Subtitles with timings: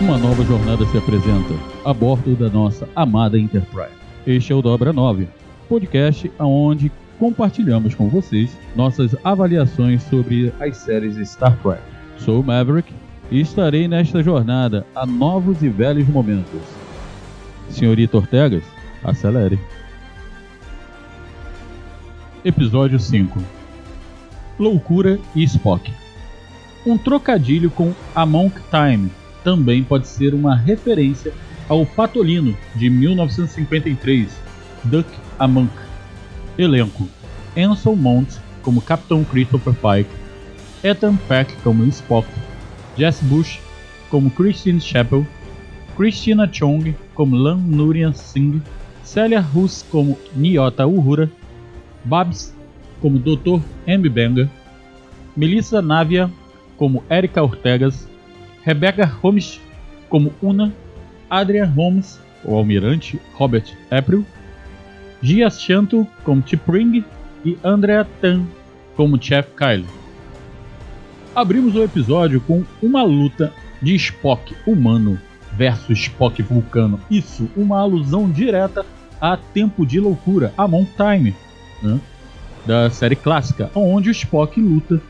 [0.00, 1.54] Uma nova jornada se apresenta
[1.84, 3.90] a bordo da nossa amada Enterprise.
[4.24, 5.26] Este é o Dobra 9,
[5.68, 11.82] podcast onde compartilhamos com vocês nossas avaliações sobre as séries Star Trek.
[12.16, 12.94] Sou Maverick
[13.28, 16.62] e estarei nesta jornada a novos e velhos momentos.
[17.68, 18.62] Senhorita Ortegas,
[19.02, 19.58] acelere.
[22.44, 23.42] Episódio 5
[24.60, 25.92] Loucura e Spock
[26.86, 29.10] Um trocadilho com Amok Time
[29.48, 31.32] também pode ser uma referência
[31.70, 34.30] ao Patolino de 1953,
[34.84, 35.72] Duck Amok.
[36.58, 37.08] Elenco:
[37.56, 38.28] Ansel Mount
[38.60, 40.10] como Capitão Christopher Pike,
[40.84, 42.28] Ethan Peck como Spock,
[42.94, 43.58] Jess Bush
[44.10, 45.26] como Christine Chappell,
[45.96, 48.60] Christina Chong como Lan Nurian Singh,
[49.02, 51.30] Celia Hus como Nyota Uhura,
[52.04, 52.54] Babs
[53.00, 53.62] como Dr.
[53.86, 54.06] M.
[54.10, 54.50] Benga,
[55.34, 56.30] Melissa Navia
[56.76, 58.06] como Erika Ortegas,
[58.68, 59.58] Rebecca Holmes
[60.10, 60.70] como Una,
[61.30, 64.26] Adrian Holmes, o almirante Robert April,
[65.22, 67.02] Gia Shanto como T'Pring
[67.46, 68.44] e Andrea Tan
[68.94, 69.86] como Chef Kyle.
[71.34, 75.18] Abrimos o episódio com uma luta de Spock humano
[75.54, 77.00] versus Spock vulcano.
[77.10, 78.84] Isso, uma alusão direta
[79.18, 81.34] a Tempo de Loucura, a Mount Time,
[81.82, 81.98] né?
[82.66, 85.00] da série clássica, onde o Spock luta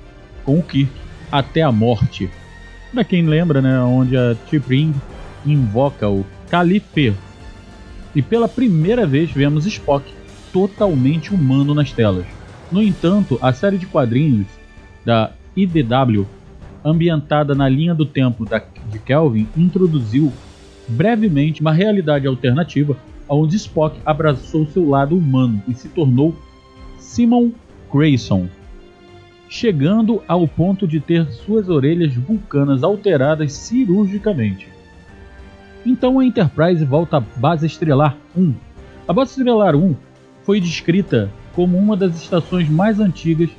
[0.45, 0.93] com o Kirk
[1.33, 2.31] até a morte.
[2.93, 4.95] Pra quem lembra, né, onde a T'Pring
[5.45, 7.15] invoca o Calife.
[8.15, 10.13] E pela primeira vez vemos Spock
[10.53, 12.27] totalmente humano nas telas.
[12.73, 14.47] No entanto, a série de quadrinhos
[15.05, 16.27] da IDW,
[16.85, 20.33] ambientada na linha do tempo da, de Kelvin, introduziu
[20.87, 22.97] brevemente uma realidade alternativa
[23.29, 26.35] onde Spock abraçou seu lado humano e se tornou
[26.99, 27.51] Simon
[27.93, 28.49] Grayson,
[29.49, 34.69] chegando ao ponto de ter suas orelhas vulcanas alteradas cirurgicamente.
[35.87, 38.55] Então a Enterprise volta à Base Estrelar 1.
[39.07, 39.97] A Base Estrelar 1
[40.43, 43.51] foi descrita como uma das estações mais antigas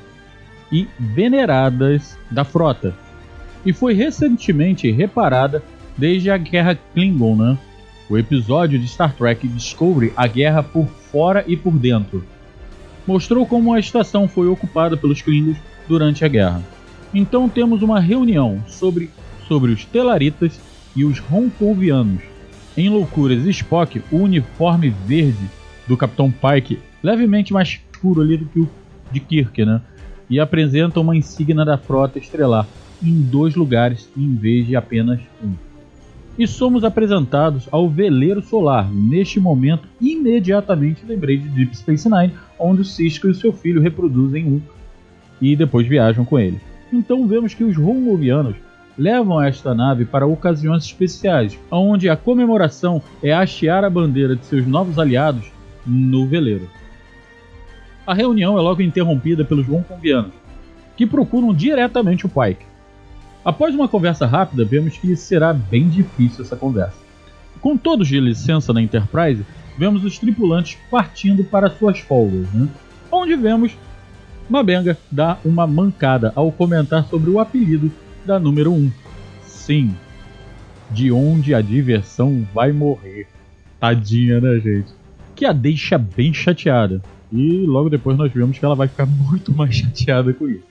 [0.71, 2.93] e veneradas da frota,
[3.65, 5.63] e foi recentemente reparada
[5.97, 7.57] desde a Guerra Klingon, né?
[8.09, 12.23] o episódio de Star Trek Discovery A Guerra por Fora e por Dentro.
[13.05, 15.57] Mostrou como a estação foi ocupada pelos Klingons
[15.89, 16.63] durante a guerra.
[17.13, 19.09] Então temos uma reunião sobre,
[19.47, 20.59] sobre os Telaritas
[20.95, 22.21] e os Ronkovianos.
[22.77, 25.49] Em Loucuras Spock, o uniforme verde
[25.87, 28.69] do Capitão Pike, levemente mais escuro ali do que o
[29.11, 29.81] de Kirk, né?
[30.29, 32.67] E apresenta uma insígnia da frota estelar
[33.01, 35.53] em dois lugares em vez de apenas um.
[36.37, 38.89] E somos apresentados ao veleiro solar.
[38.89, 44.45] Neste momento, imediatamente lembrei de Deep Space Nine, onde o Cisco e seu filho reproduzem
[44.45, 44.61] um
[45.41, 46.59] e depois viajam com ele.
[46.91, 48.55] Então vemos que os Romovianos
[48.97, 54.67] levam esta nave para ocasiões especiais, onde a comemoração é hastear a bandeira de seus
[54.67, 55.45] novos aliados
[55.85, 56.69] no veleiro.
[58.05, 60.33] A reunião é logo interrompida pelos Ronconvianos,
[60.97, 62.65] que procuram diretamente o Pike.
[63.45, 66.97] Após uma conversa rápida, vemos que será bem difícil essa conversa.
[67.61, 69.45] Com todos de licença na Enterprise,
[69.77, 72.67] vemos os tripulantes partindo para suas folgas, né?
[73.09, 73.77] onde vemos
[74.49, 77.91] Mabenga dar uma mancada ao comentar sobre o apelido
[78.25, 78.91] da número 1.
[79.43, 79.95] Sim,
[80.89, 83.27] de onde a diversão vai morrer.
[83.79, 84.91] Tadinha, né, gente?
[85.35, 87.01] Que a deixa bem chateada.
[87.31, 90.67] E logo depois nós vemos que ela vai ficar muito mais chateada com isso.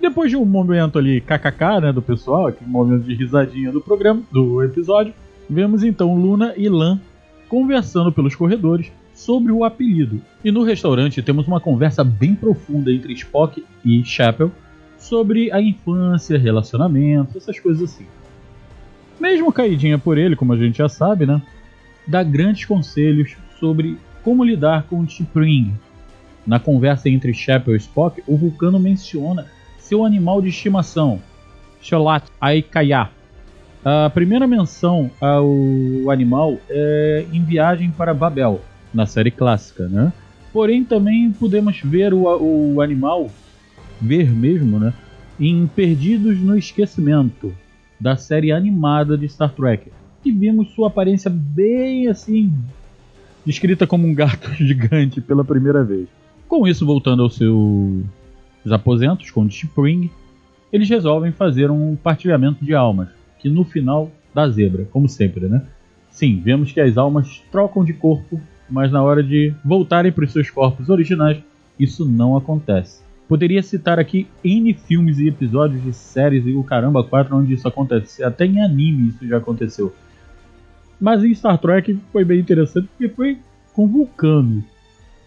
[0.00, 4.22] Depois de um momento ali kkk, né, do pessoal, aquele momento de risadinha do programa,
[4.30, 5.12] do episódio,
[5.48, 7.00] vemos então Luna e Lan
[7.48, 10.22] conversando pelos corredores sobre o apelido.
[10.44, 14.52] E no restaurante temos uma conversa bem profunda entre Spock e Chapel
[14.96, 18.06] sobre a infância, relacionamentos, essas coisas assim.
[19.20, 21.42] Mesmo caidinha por ele, como a gente já sabe, né?
[22.06, 25.74] Dá grandes conselhos sobre como lidar com o T'Pring.
[26.46, 29.46] Na conversa entre Chapel e Spock, o Vulcano menciona
[29.80, 31.20] seu animal de estimação,
[31.82, 33.10] Sholat Aikaya.
[33.84, 38.60] A primeira menção ao animal é em Viagem para Babel,
[38.98, 40.12] na série clássica, né?
[40.52, 42.24] Porém, também podemos ver o,
[42.74, 43.30] o animal
[44.00, 44.92] ver mesmo, né?
[45.38, 47.54] Em Perdidos no Esquecimento,
[48.00, 49.92] da série animada de Star Trek.
[50.24, 52.52] E vimos sua aparência bem assim,
[53.46, 56.08] descrita como um gato gigante pela primeira vez.
[56.48, 58.02] Com isso, voltando aos seus
[58.68, 60.10] aposentos com Spring,
[60.72, 65.62] eles resolvem fazer um partilhamento de almas, que no final dá zebra, como sempre, né?
[66.10, 70.32] Sim, vemos que as almas trocam de corpo, mas na hora de voltarem para os
[70.32, 71.38] seus corpos originais,
[71.78, 73.02] isso não acontece.
[73.28, 77.68] Poderia citar aqui N filmes e episódios de séries e o caramba 4 onde isso
[77.68, 78.24] acontece.
[78.24, 79.94] Até em anime isso já aconteceu.
[81.00, 83.38] Mas em Star Trek foi bem interessante porque foi
[83.74, 84.64] com vulcanos.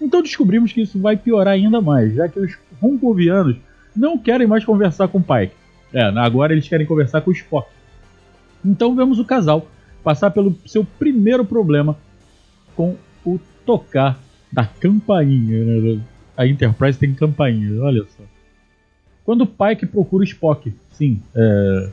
[0.02, 3.56] Então descobrimos que isso vai piorar ainda mais, já que os Roncovianos
[3.96, 5.54] não querem mais conversar com o Pike.
[5.94, 7.70] É, agora eles querem conversar com o Spock.
[8.66, 9.68] Então vemos o casal
[10.04, 11.96] passar pelo seu primeiro problema
[12.76, 12.96] com
[13.26, 14.20] o tocar
[14.52, 15.64] da campainha.
[15.64, 16.02] Né?
[16.36, 18.24] a Enterprise tem campainha, olha só.
[19.24, 21.90] Quando o Pike procura Spock, sim, é,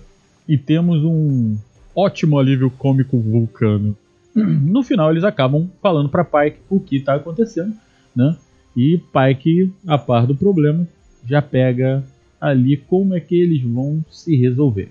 [0.48, 1.56] e temos um
[1.94, 3.96] ótimo alívio cômico vulcano.
[4.34, 7.74] No final eles acabam falando para Pike o que está acontecendo,
[8.14, 8.36] né?
[8.76, 10.86] E Pike, a par do problema,
[11.26, 12.04] já pega
[12.40, 14.90] ali como é que eles vão se resolver.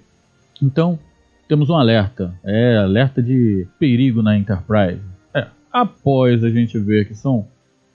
[0.62, 1.00] Então,
[1.48, 5.02] temos um alerta, é alerta de perigo na Enterprise.
[5.80, 7.48] Após a gente ver que são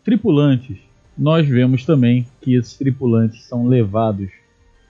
[0.05, 0.79] tripulantes
[1.17, 4.31] nós vemos também que esses tripulantes são levados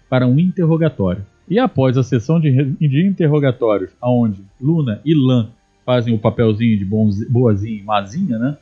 [0.08, 1.24] para um interrogatório.
[1.48, 5.50] E após a sessão de, de interrogatórios, onde Luna e Lan
[5.84, 8.56] fazem o papelzinho de boazinha e mazinha, né?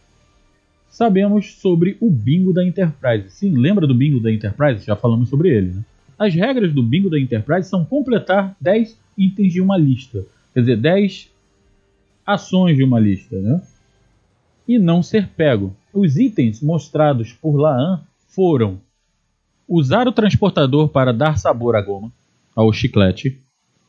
[0.88, 3.30] Sabemos sobre o bingo da Enterprise.
[3.30, 4.84] Sim, lembra do bingo da Enterprise?
[4.84, 5.72] Já falamos sobre ele.
[5.72, 5.84] Né?
[6.18, 10.25] As regras do bingo da Enterprise são completar 10 itens de uma lista.
[10.52, 11.30] Quer dizer, 10
[12.26, 13.62] ações de uma lista, né?
[14.70, 15.74] E não ser pego.
[15.92, 18.78] Os itens mostrados por Laan foram
[19.66, 22.12] usar o transportador para dar sabor à goma,
[22.54, 23.36] ao chiclete,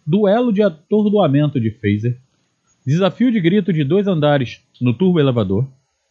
[0.04, 2.18] duelo de atordoamento de phaser,
[2.84, 5.68] desafio de grito de dois andares no turbo elevador,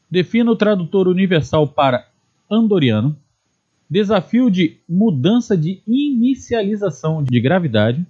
[0.09, 2.07] defina o tradutor universal para
[2.49, 3.17] andoriano,
[3.91, 8.07] desafio de mudança de inicialização de gravidade,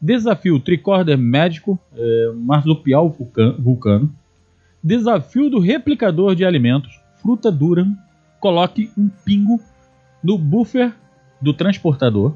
[0.00, 3.14] desafio tricorder médico, é, marsupial
[3.58, 4.10] vulcano,
[4.82, 7.86] desafio do replicador de alimentos, fruta dura,
[8.38, 9.60] coloque um pingo
[10.22, 10.94] no buffer
[11.40, 12.34] do transportador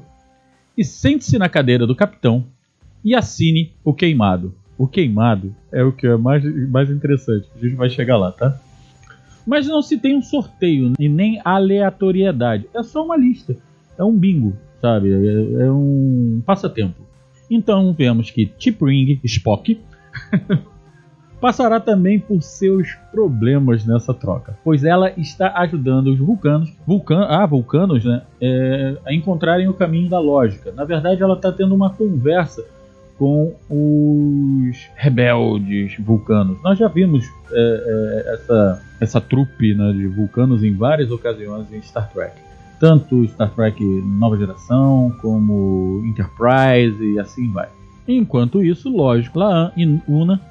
[0.77, 2.45] e sente-se na cadeira do capitão
[3.03, 4.53] e assine o queimado.
[4.77, 7.47] O queimado é o que é mais, mais interessante.
[7.55, 8.59] A gente vai chegar lá, tá?
[9.45, 12.67] Mas não se tem um sorteio e nem aleatoriedade.
[12.73, 13.55] É só uma lista.
[13.97, 15.13] É um bingo, sabe?
[15.13, 17.05] É, é um passatempo.
[17.49, 19.79] Então vemos que T'Pring, Spock,
[21.39, 27.45] passará também por seus problemas nessa troca, pois ela está ajudando os vulcanos, vulcan, ah,
[27.45, 30.71] vulcanos, né, é, a encontrarem o caminho da lógica.
[30.71, 32.63] Na verdade, ela está tendo uma conversa
[33.17, 36.61] com os rebeldes vulcanos.
[36.61, 41.81] Nós já vimos é, é, essa, essa trupe né, de vulcanos em várias ocasiões em
[41.81, 42.35] Star Trek.
[42.79, 43.81] Tanto Star Trek
[44.19, 47.69] Nova Geração, como Enterprise e assim vai.
[48.07, 50.41] Enquanto isso, lógico, Laan e Una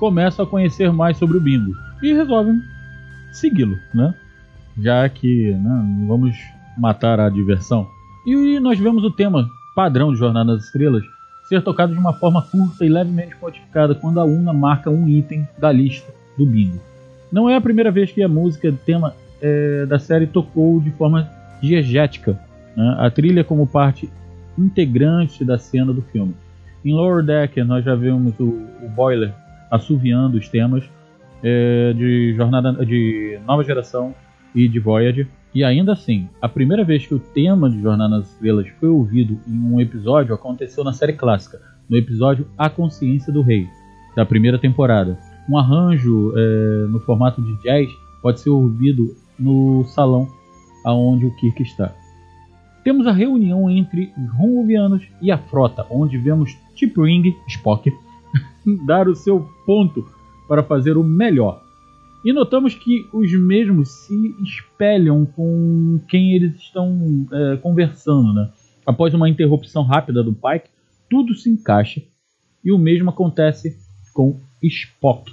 [0.00, 2.58] começam a conhecer mais sobre o Bingo e resolvem
[3.30, 4.14] segui-lo, né?
[4.78, 6.34] Já que né, vamos
[6.76, 7.86] matar a diversão.
[8.26, 11.04] E nós vemos o tema padrão de Jornada nas Estrelas
[11.46, 15.46] ser tocado de uma forma curta e levemente modificada quando a Una marca um item
[15.58, 16.80] da lista do bingo.
[17.30, 21.28] Não é a primeira vez que a música tema é, da série tocou de forma
[21.60, 22.38] diegética,
[22.74, 22.96] né?
[22.98, 24.08] a trilha como parte
[24.56, 26.34] integrante da cena do filme.
[26.84, 28.44] Em Lower Deck nós já vemos o,
[28.82, 29.34] o Boiler
[29.70, 30.84] assoviando os temas
[31.42, 34.14] é, de jornada de nova geração
[34.54, 38.30] e de Voyager e ainda assim, a primeira vez que o tema de Jornada nas
[38.30, 43.42] Estrelas foi ouvido em um episódio aconteceu na série clássica, no episódio A Consciência do
[43.42, 43.66] Rei,
[44.14, 45.18] da primeira temporada.
[45.48, 47.88] Um arranjo é, no formato de jazz
[48.22, 50.28] pode ser ouvido no salão
[50.84, 51.92] aonde o Kirk está.
[52.84, 57.92] Temos a reunião entre os Romuvianos e a frota, onde vemos T'Pring, Spock,
[58.86, 60.06] dar o seu ponto
[60.48, 61.62] para fazer o melhor
[62.24, 68.32] e notamos que os mesmos se espelham com quem eles estão é, conversando.
[68.34, 68.50] Né?
[68.84, 70.68] Após uma interrupção rápida do Pike,
[71.08, 72.02] tudo se encaixa
[72.62, 73.76] e o mesmo acontece
[74.12, 75.32] com Spock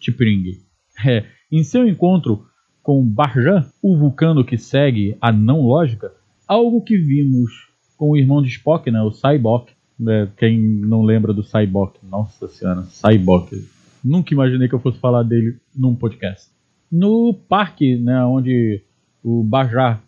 [0.00, 0.58] T'Pring.
[1.04, 2.46] É, em seu encontro
[2.82, 6.12] com Barjan, o vulcano que segue a não lógica,
[6.46, 9.72] algo que vimos com o irmão de Spock, né, o Cybok.
[9.98, 11.98] Né, quem não lembra do Cybok?
[12.08, 13.66] Nossa senhora, Cybok
[14.04, 16.48] Nunca imaginei que eu fosse falar dele num podcast.
[16.90, 18.80] No parque, né, onde
[19.22, 20.02] o Bajar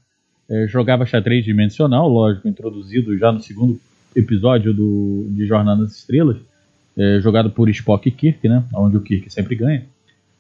[0.49, 3.81] é, jogava xadrez dimensional, lógico, introduzido já no segundo
[4.15, 6.39] episódio do, de Jornada nas Estrelas,
[6.97, 9.85] é, jogado por Spock e Kirk, né, onde o Kirk sempre ganha.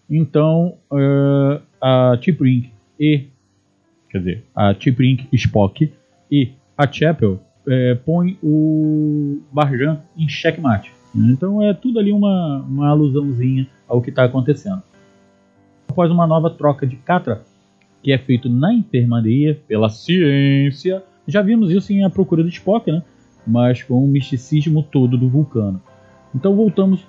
[0.08, 3.26] Então, uh, a T'Pring e,
[4.08, 5.92] quer dizer, a T'Pring, Spock
[6.30, 10.92] e a Chapel é, põe o Barjan em checkmate.
[11.14, 14.82] Então é tudo ali uma, uma alusãozinha ao que está acontecendo.
[15.88, 17.42] Após uma nova troca de Catra,
[18.02, 22.90] que é feito na enfermaria pela ciência, já vimos isso em A Procura do Spock,
[22.90, 23.02] né?
[23.46, 25.80] mas com o misticismo todo do vulcano.
[26.34, 27.04] Então voltamos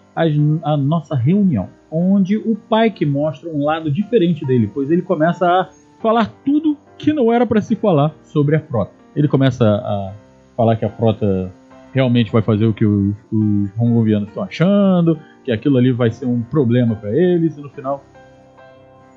[0.64, 5.48] à nossa reunião, onde o pai que mostra um lado diferente dele, pois ele começa
[5.48, 5.70] a
[6.02, 8.92] falar tudo que não era para se falar sobre a frota.
[9.16, 10.14] Ele começa a
[10.56, 11.52] falar que a frota
[11.94, 16.26] realmente vai fazer o que os, os hongovianos estão achando, que aquilo ali vai ser
[16.26, 18.04] um problema para eles, e no final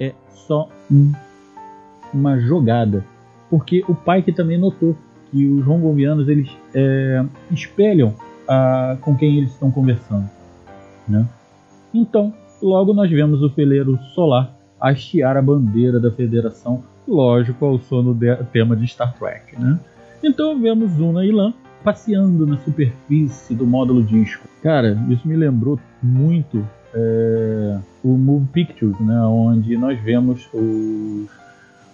[0.00, 1.12] é só um,
[2.12, 3.05] uma jogada.
[3.50, 4.97] Porque o pai que também notou
[5.31, 8.14] que os hongovianos eles é, espelham
[8.49, 10.29] a, com quem eles estão conversando.
[11.09, 11.26] Né?
[11.93, 18.14] Então, logo nós vemos o peleiro solar hastear a bandeira da federação, lógico, ao sono
[18.14, 19.59] de, tema de Star Trek.
[19.59, 19.79] Né?
[20.26, 21.52] Então vemos Una e Lan
[21.85, 24.49] passeando na superfície do módulo disco.
[24.62, 31.28] Cara, isso me lembrou muito é, o Move Pictures, né, onde nós vemos os,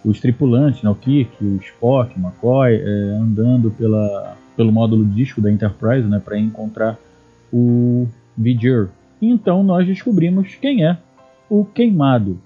[0.05, 5.41] os tripulantes, né, o Kirk, o Spock, o McCoy, é, andando pela, pelo módulo disco
[5.41, 6.97] da Enterprise né, para encontrar
[7.53, 8.07] o
[8.39, 8.91] Viger.
[9.21, 10.97] Então nós descobrimos quem é
[11.49, 12.39] o Queimado.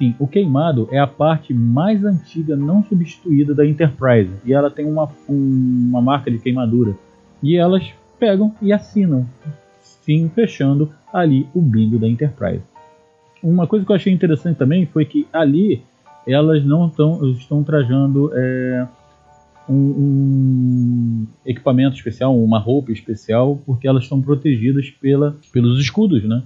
[0.00, 4.86] Sim, o queimado é a parte mais antiga não substituída da Enterprise e ela tem
[4.86, 6.96] uma, uma marca de queimadura.
[7.42, 7.86] E elas
[8.18, 9.26] pegam e assinam,
[9.82, 12.64] sim, fechando ali o bingo da Enterprise.
[13.42, 15.82] Uma coisa que eu achei interessante também foi que ali
[16.26, 18.88] elas não tão, estão trajando é,
[19.68, 26.42] um, um, equipamento especial, uma roupa especial, porque elas estão protegidas pela, pelos escudos, né?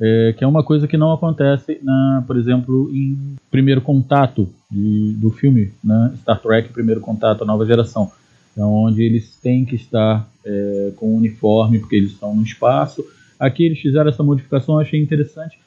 [0.00, 5.12] É, que é uma coisa que não acontece, na, por exemplo, em Primeiro Contato de,
[5.14, 8.10] do filme né, Star Trek Primeiro Contato, a nova geração,
[8.56, 13.04] é onde eles têm que estar é, com uniforme porque eles estão no espaço.
[13.38, 15.58] Aqui eles fizeram essa modificação, eu achei interessante,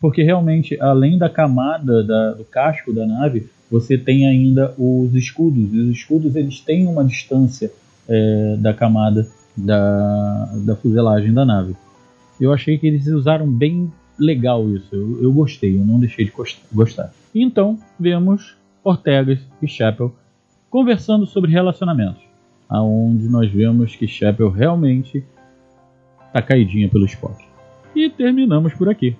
[0.00, 5.72] porque realmente, além da camada da, do casco da nave, você tem ainda os escudos.
[5.72, 7.70] E os escudos eles têm uma distância
[8.08, 11.76] é, da camada da, da fuselagem da nave
[12.40, 14.94] eu achei que eles usaram bem legal isso.
[14.94, 16.32] Eu, eu gostei, eu não deixei de
[16.72, 17.12] gostar.
[17.34, 20.14] Então, vemos Ortegas e Chapel
[20.70, 22.22] conversando sobre relacionamentos,
[22.68, 25.24] aonde nós vemos que Chapel realmente
[26.32, 27.44] tá caidinha pelo Spock.
[27.94, 29.16] E terminamos por aqui.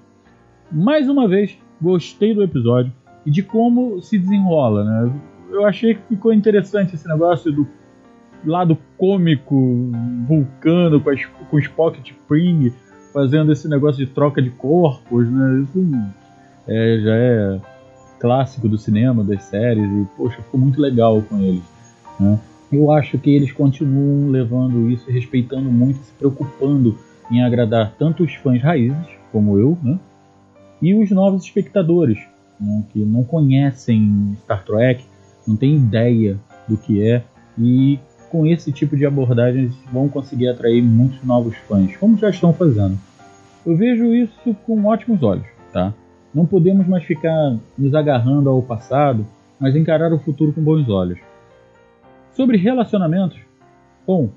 [0.70, 2.92] Mais uma vez, gostei do episódio
[3.24, 5.20] e de como se desenrola, né?
[5.50, 7.66] Eu achei que ficou interessante esse negócio do
[8.44, 9.90] lado cômico,
[10.26, 12.72] vulcano com, as, com o Spock de Spring,
[13.18, 15.64] fazendo esse negócio de troca de corpos, né?
[15.64, 15.92] Isso
[16.68, 17.60] é, já é
[18.20, 21.64] clássico do cinema, das séries, e poxa, ficou muito legal com eles.
[22.20, 22.38] Né?
[22.70, 26.96] Eu acho que eles continuam levando isso, respeitando muito, se preocupando
[27.28, 29.98] em agradar tanto os fãs raízes, como eu, né?
[30.80, 32.18] e os novos espectadores,
[32.60, 32.84] né?
[32.92, 35.04] que não conhecem Star Trek,
[35.44, 37.24] não têm ideia do que é,
[37.58, 37.98] e
[38.30, 42.52] com esse tipo de abordagem eles vão conseguir atrair muitos novos fãs, como já estão
[42.52, 43.07] fazendo.
[43.68, 45.44] Eu vejo isso com ótimos olhos,
[45.74, 45.92] tá?
[46.34, 49.26] Não podemos mais ficar nos agarrando ao passado,
[49.60, 51.18] mas encarar o futuro com bons olhos.
[52.32, 53.38] Sobre relacionamentos,
[54.06, 54.30] bom,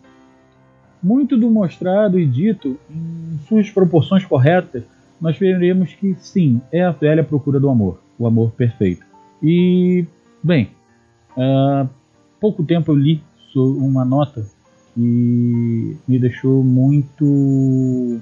[1.01, 4.83] muito do mostrado e dito em suas proporções corretas,
[5.21, 9.05] nós veremos que sim, é a velha procura do amor, o amor perfeito.
[9.41, 10.05] E,
[10.43, 10.71] bem,
[11.37, 11.87] há
[12.37, 13.23] pouco tempo eu li
[13.55, 14.45] uma nota
[14.93, 18.21] que me deixou muito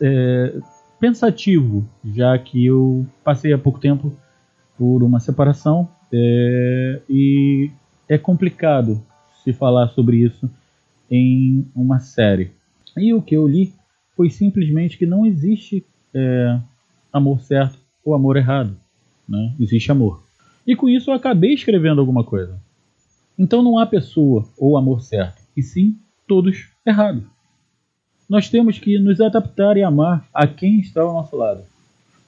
[0.00, 0.58] é,
[0.98, 4.12] pensativo, já que eu passei há pouco tempo
[4.78, 7.70] por uma separação é, e
[8.08, 9.02] é complicado
[9.42, 10.50] se falar sobre isso
[11.10, 12.52] em uma série.
[12.96, 13.72] E o que eu li
[14.16, 15.84] foi simplesmente que não existe
[16.14, 16.58] é,
[17.12, 18.76] amor certo ou amor errado.
[19.28, 19.54] Né?
[19.60, 20.22] Existe amor.
[20.66, 22.58] E com isso eu acabei escrevendo alguma coisa.
[23.38, 27.24] Então não há pessoa ou amor certo, e sim todos errados.
[28.28, 31.62] Nós temos que nos adaptar e amar a quem está ao nosso lado,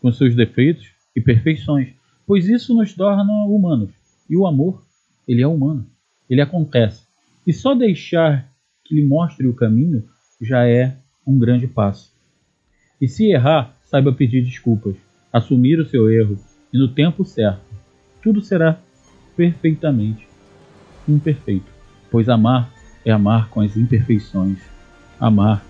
[0.00, 1.88] com seus defeitos e perfeições,
[2.26, 3.90] pois isso nos torna humanos.
[4.30, 4.82] E o amor,
[5.26, 5.84] ele é humano,
[6.30, 7.02] ele acontece.
[7.44, 8.48] E só deixar
[8.84, 10.04] que lhe mostre o caminho
[10.40, 12.12] já é um grande passo.
[13.00, 14.94] E se errar, saiba pedir desculpas,
[15.32, 16.38] assumir o seu erro
[16.72, 17.60] e no tempo certo,
[18.22, 18.78] tudo será
[19.36, 20.28] perfeitamente
[21.08, 21.70] imperfeito,
[22.10, 22.70] pois amar
[23.04, 24.58] é amar com as imperfeições.
[25.18, 25.64] Amar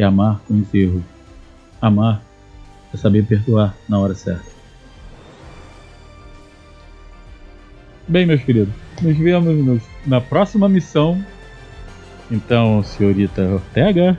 [0.00, 1.02] é amar com erros.
[1.80, 2.22] Amar
[2.92, 4.50] é saber perdoar na hora certa.
[8.08, 11.24] Bem, meus queridos, nos vemos na próxima missão.
[12.30, 14.16] Então, senhorita Ortega,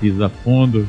[0.00, 0.88] pisa fundo